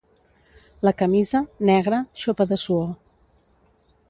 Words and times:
La 0.87 0.93
camisa, 1.01 1.43
negra, 1.73 2.01
xopa 2.23 2.51
de 2.53 2.61
suor. 2.65 2.91